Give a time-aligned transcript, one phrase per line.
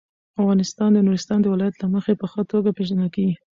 [0.41, 3.35] افغانستان د نورستان د ولایت له مخې په ښه توګه پېژندل کېږي.